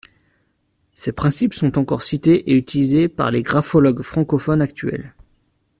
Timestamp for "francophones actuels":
4.01-5.13